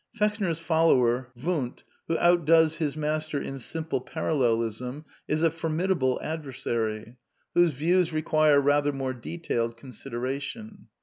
[0.17, 7.17] Fechner's follower, ^^juuitj '^to outdoes his master in simple Parallelism, is a formidable adversary,
[7.53, 10.87] whose views require rather more detailed consideration.